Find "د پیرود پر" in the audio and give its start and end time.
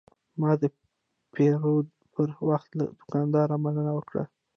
0.61-2.27